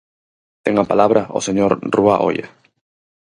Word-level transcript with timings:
Ten 0.63 0.75
a 0.83 0.85
palabra 0.91 1.21
o 1.37 1.39
señor 1.47 1.71
Rúa 1.95 2.15
Oia. 2.29 2.47